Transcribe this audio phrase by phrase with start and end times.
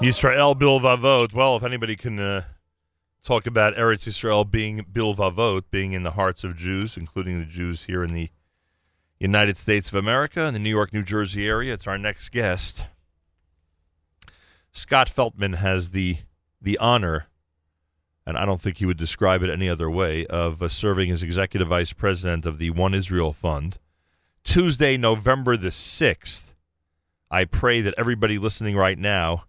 [0.00, 1.32] Yisrael Bilvavot.
[1.32, 2.44] Well, if anybody can uh,
[3.24, 7.84] talk about Eretz Yisrael being Bilvavot, being in the hearts of Jews, including the Jews
[7.84, 8.30] here in the
[9.18, 12.84] United States of America and the New York, New Jersey area, it's our next guest.
[14.70, 16.18] Scott Feldman has the
[16.62, 17.26] the honor,
[18.24, 21.24] and I don't think he would describe it any other way, of uh, serving as
[21.24, 23.78] executive vice president of the One Israel Fund.
[24.44, 26.54] Tuesday, November the sixth.
[27.32, 29.44] I pray that everybody listening right now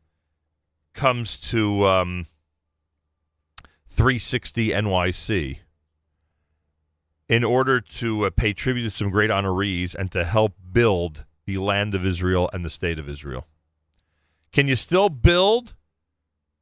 [1.00, 2.28] comes to um,
[3.88, 5.60] 360 NYC
[7.30, 11.58] in order to uh, pay tribute to some great honorees and to help build the
[11.58, 13.48] land of Israel and the state of Israel.
[14.52, 15.74] Can you still build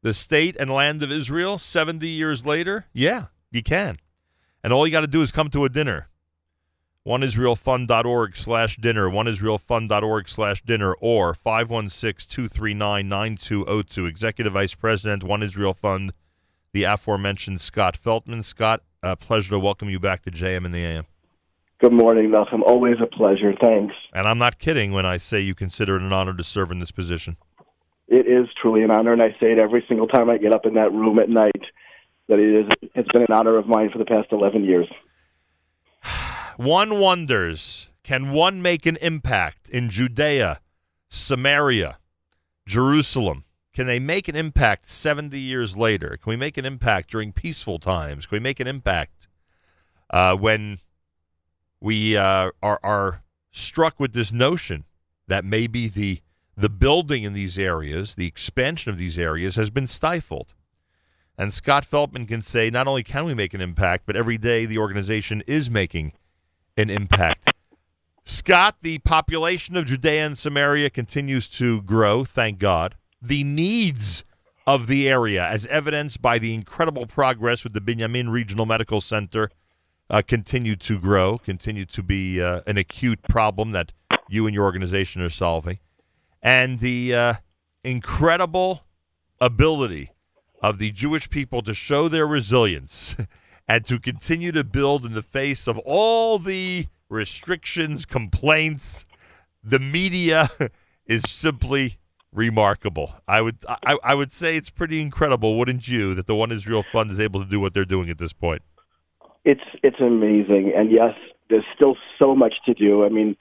[0.03, 2.85] the state and land of Israel 70 years later?
[2.93, 3.98] Yeah, you can.
[4.63, 6.09] And all you got to do is come to a dinner
[7.07, 14.09] oneisraelfund.org slash dinner, oneisraelfund.org slash dinner, or 516-239-9202.
[14.09, 16.12] Executive Vice President, One Israel Fund,
[16.73, 18.43] the aforementioned Scott Feldman.
[18.43, 21.05] Scott, a pleasure to welcome you back to JM in the AM.
[21.79, 22.62] Good morning, Nachum.
[22.62, 23.54] Always a pleasure.
[23.62, 23.95] Thanks.
[24.12, 26.79] And I'm not kidding when I say you consider it an honor to serve in
[26.79, 27.37] this position.
[28.10, 30.65] It is truly an honor, and I say it every single time I get up
[30.65, 31.63] in that room at night
[32.27, 32.67] that it is.
[32.95, 34.89] It's been an honor of mine for the past 11 years.
[36.58, 40.60] One wonders can one make an impact in Judea,
[41.08, 42.00] Samaria,
[42.66, 43.44] Jerusalem?
[43.76, 46.18] Can they make an impact 70 years later?
[46.20, 48.26] Can we make an impact during peaceful times?
[48.26, 49.28] Can we make an impact
[50.10, 50.80] uh, when
[51.80, 54.85] we uh, are, are struck with this notion
[55.28, 56.22] that maybe the
[56.60, 60.55] the building in these areas, the expansion of these areas, has been stifled?
[61.38, 64.66] And Scott Feldman can say not only can we make an impact, but every day
[64.66, 66.13] the organization is making
[66.78, 67.50] an impact.
[68.23, 72.95] Scott, the population of Judea and Samaria continues to grow, thank God.
[73.22, 74.23] The needs
[74.66, 79.50] of the area, as evidenced by the incredible progress with the Binyamin Regional Medical Center,
[80.09, 83.93] uh, continue to grow, continue to be uh, an acute problem that
[84.27, 85.79] you and your organization are solving.
[86.41, 87.33] And the uh,
[87.83, 88.83] incredible
[89.39, 90.11] ability
[90.61, 93.16] of the Jewish people to show their resilience
[93.67, 99.05] and to continue to build in the face of all the restrictions, complaints.
[99.63, 100.50] The media
[101.05, 101.97] is simply
[102.31, 103.16] remarkable.
[103.28, 106.83] I would I, I would say it's pretty incredible, wouldn't you, that the One Israel
[106.83, 108.61] Fund is able to do what they're doing at this point?
[109.44, 111.13] It's it's amazing, and yes,
[111.49, 113.05] there's still so much to do.
[113.05, 113.38] I mean,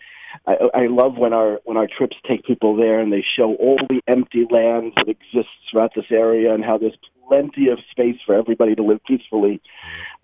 [0.46, 3.78] I, I love when our when our trips take people there and they show all
[3.88, 8.34] the empty land that exists throughout this area and how there's plenty of space for
[8.34, 9.60] everybody to live peacefully.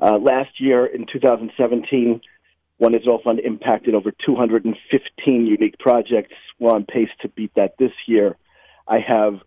[0.00, 2.20] Uh, last year, in 2017,
[2.78, 6.34] One Israel Fund impacted over 215 unique projects.
[6.58, 8.36] We're on pace to beat that this year.
[8.88, 9.40] I have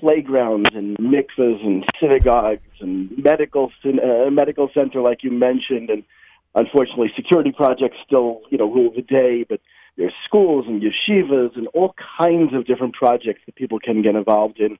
[0.00, 6.02] playgrounds and mikvahs and synagogues and medical uh, medical center, like you mentioned, and
[6.54, 9.44] unfortunately, security projects still you know rule the day.
[9.48, 9.60] But
[9.96, 14.58] there's schools and yeshivas and all kinds of different projects that people can get involved
[14.58, 14.78] in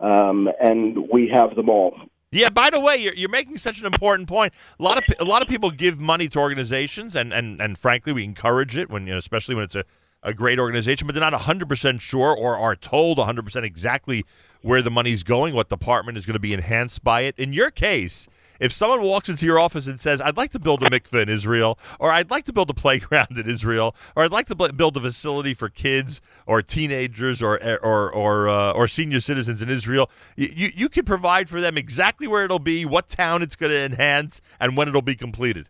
[0.00, 1.96] um, and we have them all.
[2.32, 2.50] Yeah.
[2.50, 4.52] By the way, you're, you're making such an important point.
[4.78, 8.12] A lot of a lot of people give money to organizations, and and and frankly,
[8.12, 9.84] we encourage it when you know, especially when it's a
[10.26, 14.24] a great organization, but they're not 100% sure or are told 100% exactly
[14.60, 17.38] where the money's going, what department is going to be enhanced by it.
[17.38, 18.26] In your case,
[18.60, 21.28] if someone walks into your office and says, I'd like to build a mikveh in
[21.28, 24.96] Israel, or I'd like to build a playground in Israel, or I'd like to build
[24.96, 30.10] a facility for kids or teenagers or or or, uh, or senior citizens in Israel,
[30.36, 33.84] you, you can provide for them exactly where it'll be, what town it's going to
[33.84, 35.68] enhance, and when it'll be completed.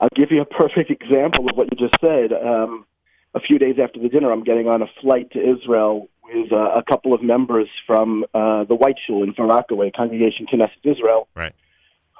[0.00, 2.32] I'll give you a perfect example of what you just said.
[2.32, 2.86] Um,
[3.34, 6.56] a few days after the dinner, I'm getting on a flight to Israel with uh,
[6.56, 11.28] a couple of members from uh, the White Shul in Far Rockaway, Congregation Knesset Israel.
[11.34, 11.54] Right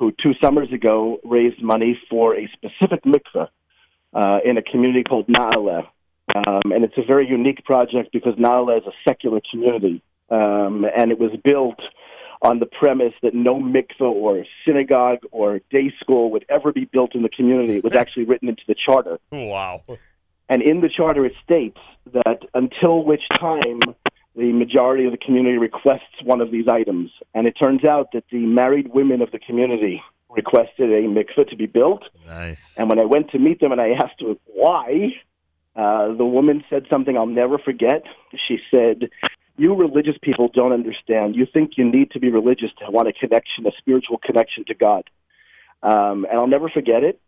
[0.01, 3.49] who two summers ago raised money for a specific mikveh
[4.15, 5.87] uh, in a community called Naale.
[6.35, 10.03] Um, and it's a very unique project because Naale is a secular community.
[10.31, 11.81] Um, and it was built
[12.41, 17.15] on the premise that no mikveh or synagogue or day school would ever be built
[17.15, 17.77] in the community.
[17.77, 19.19] It was actually written into the charter.
[19.31, 19.83] Wow.
[20.49, 21.79] And in the charter, it states
[22.15, 23.81] that until which time
[24.37, 27.11] the majority of the community requests one of these items.
[27.35, 31.57] And it turns out that the married women of the community requested a mikveh to
[31.57, 32.05] be built.
[32.27, 32.77] Nice.
[32.79, 35.15] And when I went to meet them and I asked her why,
[35.75, 38.05] uh, the woman said something I'll never forget.
[38.49, 39.11] She said,
[39.57, 41.35] You religious people don't understand.
[41.35, 44.75] You think you need to be religious to want a connection, a spiritual connection to
[44.75, 45.11] God.
[45.83, 47.21] Um, and I'll never forget it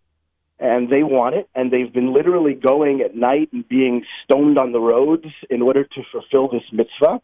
[0.63, 4.71] and they want it, and they've been literally going at night and being stoned on
[4.71, 7.21] the roads in order to fulfill this mitzvah.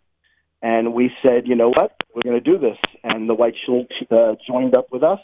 [0.61, 2.77] And we said, you know what, we're going to do this.
[3.05, 5.21] And the White Shul uh, joined up with us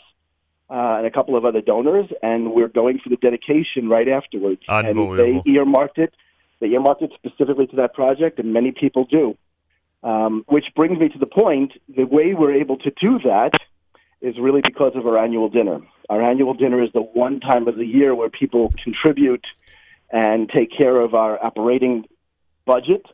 [0.70, 4.62] uh, and a couple of other donors, and we're going for the dedication right afterwards.
[4.86, 6.14] And they earmarked it.
[6.60, 9.36] They earmarked it specifically to that project, and many people do.
[10.04, 13.54] Um, which brings me to the point: the way we're able to do that
[14.20, 15.80] is really because of our annual dinner.
[16.08, 19.44] Our annual dinner is the one time of the year where people contribute
[20.10, 22.04] and take care of our operating
[22.66, 23.06] budget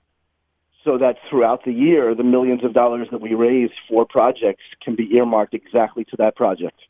[0.84, 4.96] so that throughout the year, the millions of dollars that we raise for projects can
[4.96, 6.80] be earmarked exactly to that project.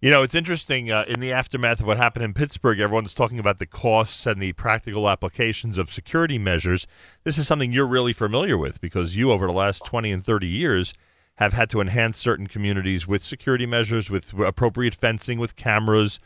[0.00, 3.38] You know, it's interesting uh, in the aftermath of what happened in Pittsburgh, everyone's talking
[3.38, 6.86] about the costs and the practical applications of security measures.
[7.24, 10.46] This is something you're really familiar with because you, over the last 20 and 30
[10.46, 10.94] years,
[11.36, 16.20] have had to enhance certain communities with security measures, with appropriate fencing, with cameras,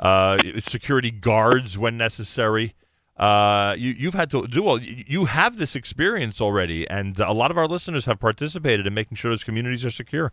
[0.00, 2.74] uh, security guards when necessary.
[3.16, 4.80] Uh, you, you've had to do all.
[4.80, 9.16] You have this experience already, and a lot of our listeners have participated in making
[9.16, 10.32] sure those communities are secure.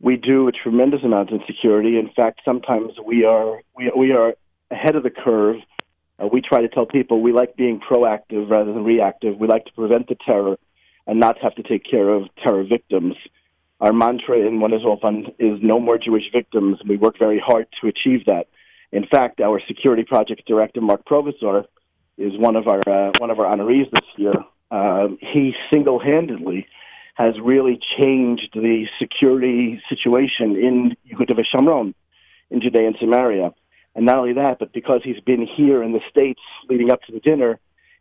[0.00, 1.98] We do a tremendous amount in security.
[1.98, 4.34] In fact, sometimes we are we, we are
[4.70, 5.56] ahead of the curve.
[6.18, 9.36] Uh, we try to tell people we like being proactive rather than reactive.
[9.38, 10.56] We like to prevent the terror
[11.10, 13.16] and not have to take care of terror victims.
[13.80, 17.40] Our mantra in One Israel Fund is no more Jewish victims, and we work very
[17.44, 18.46] hard to achieve that.
[18.92, 21.64] In fact, our security project director, Mark Provisor,
[22.16, 24.34] is one of our uh, one of our honorees this year.
[24.70, 26.68] Uh, he single-handedly
[27.14, 31.92] has really changed the security situation in Yehuda V'Shomron,
[32.50, 33.52] in Judea and Samaria.
[33.96, 37.12] And not only that, but because he's been here in the States leading up to
[37.12, 37.58] the dinner,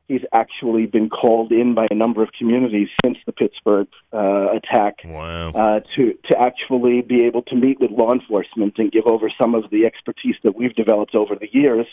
[0.10, 4.98] he's actually been called in by a number of communities since the Pittsburgh uh, attack
[5.06, 5.52] wow.
[5.52, 9.56] uh, to to actually be able to meet with law enforcement and give over some
[9.56, 11.86] of the expertise that we've developed over the years,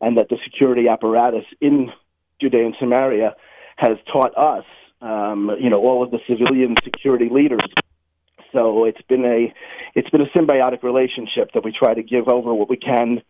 [0.00, 1.90] and that the security apparatus in
[2.40, 3.34] Judea and Samaria
[3.76, 4.64] has taught us.
[5.00, 7.60] Um, you know, all of the civilian security leaders.
[8.52, 9.52] So it's been a
[9.94, 13.22] it's been a symbiotic relationship that we try to give over what we can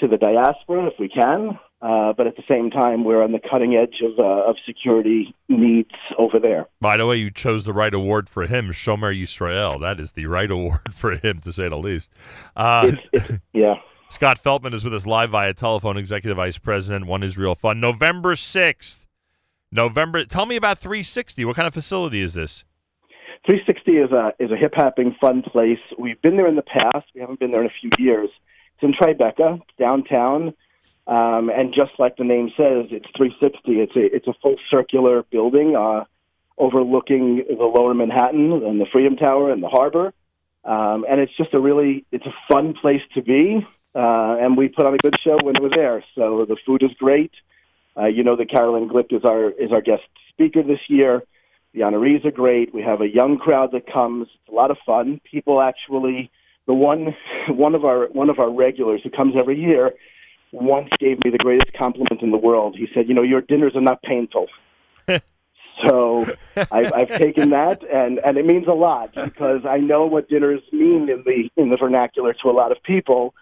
[0.00, 3.38] to the diaspora if we can, uh, but at the same time, we're on the
[3.38, 6.66] cutting edge of, uh, of security needs over there.
[6.80, 9.78] By the way, you chose the right award for him, Shomer Yisrael.
[9.82, 12.10] That is the right award for him, to say the least.
[12.56, 13.74] Uh, it's, it's, yeah.
[14.08, 17.82] Scott Feldman is with us live via telephone, Executive Vice President, One Israel Fund.
[17.82, 19.04] November 6th.
[19.70, 20.24] November.
[20.24, 21.44] Tell me about 360.
[21.44, 22.64] What kind of facility is this?
[23.46, 25.80] 360 is a is a hip hopping fun place.
[25.98, 27.08] We've been there in the past.
[27.14, 28.30] We haven't been there in a few years.
[28.74, 30.54] It's in Tribeca, downtown.
[31.06, 33.72] Um, and just like the name says, it's 360.
[33.72, 36.04] It's a it's a full circular building uh,
[36.56, 40.12] overlooking the Lower Manhattan and the Freedom Tower and the harbor.
[40.64, 43.66] Um, and it's just a really it's a fun place to be.
[43.94, 46.02] Uh, and we put on a good show when was there.
[46.14, 47.32] So the food is great.
[47.96, 51.22] Uh, you know that Caroline Glick is our is our guest speaker this year.
[51.74, 52.72] The honorees are great.
[52.72, 54.28] We have a young crowd that comes.
[54.34, 55.20] It's a lot of fun.
[55.30, 56.30] People actually,
[56.66, 57.14] the one
[57.48, 59.92] one of our one of our regulars who comes every year
[60.54, 62.76] once gave me the greatest compliment in the world.
[62.78, 64.48] He said, "You know, your dinners are not painful."
[65.86, 66.26] so
[66.70, 70.62] I've, I've taken that, and and it means a lot because I know what dinners
[70.72, 73.34] mean in the in the vernacular to a lot of people.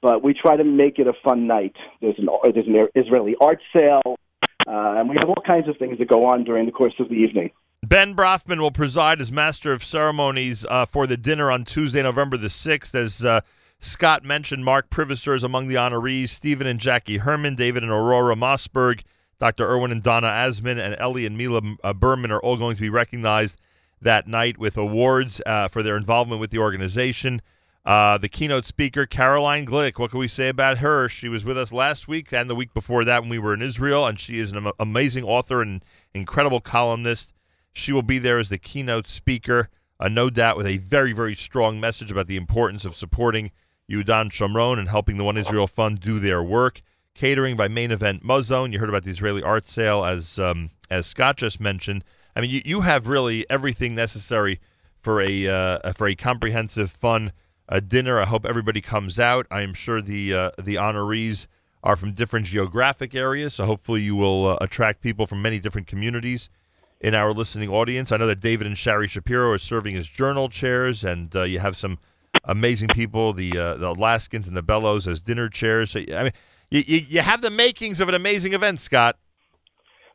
[0.00, 1.76] But we try to make it a fun night.
[2.00, 4.18] There's an there's an Israeli art sale,
[4.66, 7.08] uh, and we have all kinds of things that go on during the course of
[7.08, 7.50] the evening.
[7.84, 12.36] Ben Brafman will preside as master of ceremonies uh, for the dinner on Tuesday, November
[12.36, 13.24] the sixth, as.
[13.24, 13.40] Uh,
[13.80, 16.30] Scott mentioned Mark Provisor is among the honorees.
[16.30, 19.02] Stephen and Jackie Herman, David and Aurora Mossberg,
[19.38, 19.68] Dr.
[19.70, 22.90] Irwin and Donna Asman, and Ellie and Mila uh, Berman are all going to be
[22.90, 23.56] recognized
[24.00, 27.40] that night with awards uh, for their involvement with the organization.
[27.86, 31.08] Uh, the keynote speaker, Caroline Glick, what can we say about her?
[31.08, 33.62] She was with us last week and the week before that when we were in
[33.62, 37.32] Israel, and she is an amazing author and incredible columnist.
[37.72, 39.70] She will be there as the keynote speaker,
[40.00, 43.52] uh, no doubt with a very, very strong message about the importance of supporting
[43.90, 46.82] Yehuda V'Shomron and helping the One Israel Fund do their work.
[47.14, 48.72] Catering by Main Event Mauzone.
[48.72, 52.04] You heard about the Israeli art sale, as um, as Scott just mentioned.
[52.36, 54.60] I mean, you, you have really everything necessary
[55.00, 57.32] for a uh, for a comprehensive, fun
[57.68, 58.20] uh, dinner.
[58.20, 59.46] I hope everybody comes out.
[59.50, 61.48] I am sure the uh, the honorees
[61.82, 65.86] are from different geographic areas, so hopefully you will uh, attract people from many different
[65.86, 66.50] communities
[67.00, 68.12] in our listening audience.
[68.12, 71.60] I know that David and Shari Shapiro are serving as journal chairs, and uh, you
[71.60, 71.98] have some
[72.44, 75.90] amazing people, the uh, the Alaskans and the Bellows as dinner chairs.
[75.92, 76.32] So, I mean,
[76.70, 79.16] you, you, you have the makings of an amazing event, Scott.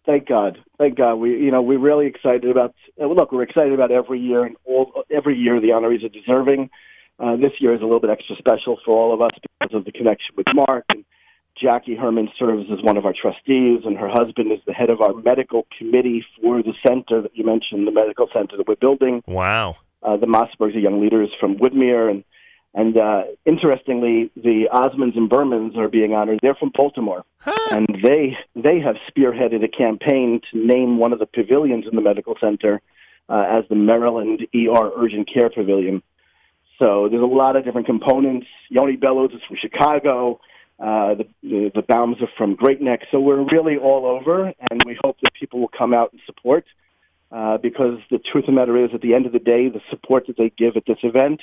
[0.06, 1.16] Thank God, thank God.
[1.16, 2.76] We you know we're really excited about.
[3.02, 6.70] Uh, look, we're excited about every year, and all every year the honorees are deserving.
[7.20, 9.86] Uh, this year is a little bit extra special for all of us because of
[9.86, 11.06] the connection with Mark and
[11.62, 15.02] Jackie Herman serves as one of our trustees, and her husband is the head of
[15.02, 19.22] our medical committee for the center that you mentioned, the medical center that we're building.
[19.28, 19.78] Wow.
[20.04, 22.24] Uh, the Mossbergs are young leaders from Woodmere, and
[22.76, 26.40] and uh, interestingly, the Osmonds and Bermans are being honored.
[26.42, 27.24] They're from Baltimore,
[27.72, 32.02] and they they have spearheaded a campaign to name one of the pavilions in the
[32.02, 32.82] medical center
[33.30, 36.02] uh, as the Maryland ER Urgent Care Pavilion.
[36.80, 38.48] So there's a lot of different components.
[38.70, 40.40] Yoni Bellows is from Chicago.
[40.80, 43.02] Uh, the, the the Baums are from Great Neck.
[43.12, 46.66] So we're really all over, and we hope that people will come out and support.
[47.34, 49.82] Uh, because the truth of the matter is, at the end of the day, the
[49.90, 51.42] support that they give at this event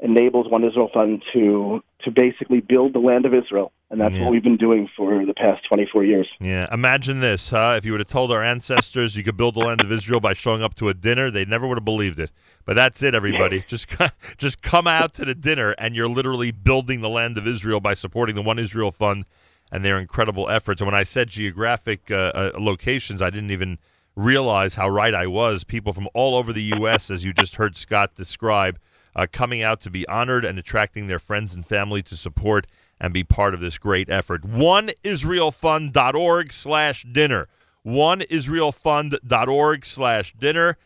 [0.00, 4.24] enables One Israel Fund to to basically build the land of Israel, and that's Yeah.
[4.24, 6.28] what we've been doing for the past 24 years.
[6.38, 7.76] Yeah, imagine this, huh?
[7.78, 10.34] If you would have told our ancestors you could build the land of Israel by
[10.34, 12.30] showing up to a dinner, they never would have believed it.
[12.66, 13.64] But that's it, everybody.
[13.66, 13.86] Just
[14.36, 17.94] just come out to the dinner, and you're literally building the land of Israel by
[17.94, 19.24] supporting the One Israel Fund
[19.72, 20.82] and their incredible efforts.
[20.82, 23.78] And when I said geographic uh, uh, locations, I didn't even
[24.16, 25.62] realize how right I was.
[25.62, 28.78] People from all over the U.S., as you just heard Scott describe,
[29.14, 32.66] uh, coming out to be honored and attracting their friends and family to support
[32.98, 34.42] and be part of this great effort.
[34.42, 37.46] OneIsraelFund.org slash dinner.
[37.84, 40.76] OneIsraelFund.org slash dinner.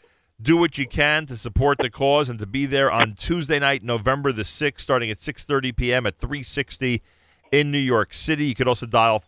[0.42, 3.84] Do what you can to support the cause and to be there on Tuesday night,
[3.84, 6.06] November the 6th, starting at 6.30 p.m.
[6.06, 7.02] at 360
[7.52, 8.46] in New York City.
[8.46, 9.18] You could also dial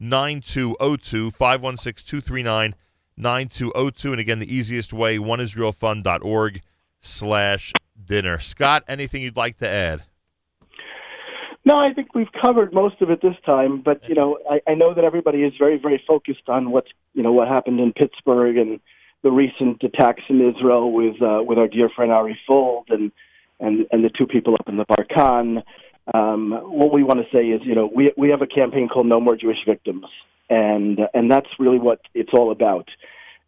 [0.00, 2.74] 516-239-9202,
[3.18, 4.10] 516-239-9202.
[4.10, 6.62] And again, the easiest way, oneisraelfund.org
[7.00, 7.72] slash
[8.04, 8.38] dinner.
[8.38, 10.04] Scott, anything you'd like to add?
[11.66, 14.74] No, I think we've covered most of it this time, but you know, I, I
[14.74, 18.58] know that everybody is very, very focused on what's you know what happened in Pittsburgh
[18.58, 18.80] and
[19.22, 23.10] the recent attacks in Israel with uh, with our dear friend Ari Fuld and
[23.60, 25.62] and and the two people up in the Barkan.
[26.12, 29.06] Um, what we want to say is, you know, we we have a campaign called
[29.06, 30.06] No More Jewish Victims,
[30.50, 32.88] and and that's really what it's all about.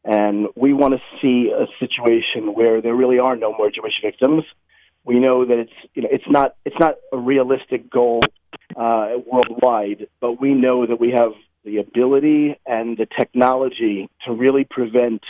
[0.04, 4.44] And we want to see a situation where there really are no more Jewish victims.
[5.04, 8.20] We know that it's you know it's not it's not a realistic goal
[8.74, 11.32] uh, worldwide, but we know that we have
[11.64, 15.22] the ability and the technology to really prevent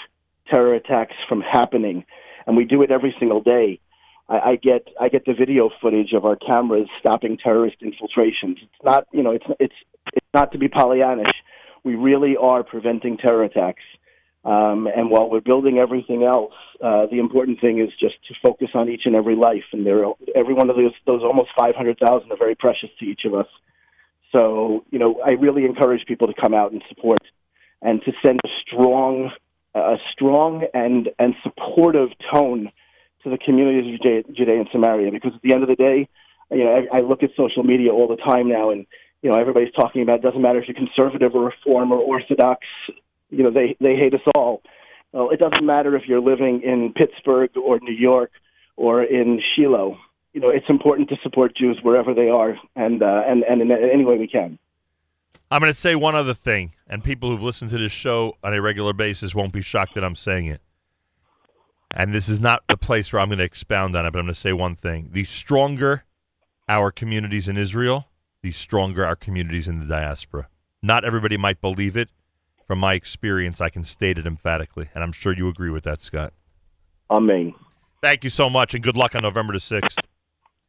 [0.49, 2.04] terror attacks from happening,
[2.47, 3.80] and we do it every single day.
[4.28, 8.59] I, I get I get the video footage of our cameras stopping terrorist infiltrations.
[8.62, 9.75] It's not you know it's it's
[10.12, 11.33] it's not to be Pollyannish.
[11.85, 13.83] We really are preventing terror attacks.
[14.45, 18.68] Um, and while we're building everything else, uh, the important thing is just to focus
[18.75, 19.64] on each and every life.
[19.73, 20.04] And there,
[20.37, 23.49] every one of those, those almost 500,000 are very precious to each of us.
[24.30, 27.18] So, you know, I really encourage people to come out and support,
[27.83, 29.33] and to send a strong,
[29.75, 32.71] a strong and and supportive tone
[33.25, 35.11] to the communities of Judea, Judea and Samaria.
[35.11, 36.08] Because at the end of the day,
[36.50, 38.87] you know, I, I look at social media all the time now, and
[39.23, 42.66] you know, everybody's talking about it doesn't matter if you're conservative or reform or orthodox
[43.30, 44.62] you know they they hate us all.
[45.12, 48.32] Well, it doesn't matter if you're living in Pittsburgh or New York
[48.76, 49.99] or in Shiloh.
[50.32, 53.70] You know, it's important to support Jews wherever they are, and uh, and and in
[53.73, 54.58] any way we can.
[55.50, 58.52] I'm going to say one other thing, and people who've listened to this show on
[58.52, 60.61] a regular basis won't be shocked that I'm saying it.
[61.98, 64.26] And this is not the place where I'm going to expound on it, but I'm
[64.26, 65.08] going to say one thing.
[65.12, 66.04] The stronger
[66.68, 68.08] our communities in Israel,
[68.42, 70.50] the stronger our communities in the diaspora.
[70.82, 72.10] Not everybody might believe it.
[72.66, 76.02] From my experience, I can state it emphatically, and I'm sure you agree with that,
[76.02, 76.32] Scott.
[77.10, 77.54] Amen.
[78.02, 79.98] Thank you so much, and good luck on November the 6th.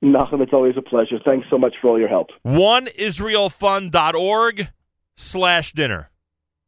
[0.03, 1.19] Nachum, it's always a pleasure.
[1.25, 2.29] Thanks so much for all your help.
[2.46, 4.69] OneIsraelFund.org
[5.15, 6.12] slash dinner.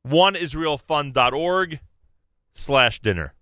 [0.07, 1.79] OneIsraelFund.org
[2.51, 3.35] slash dinner.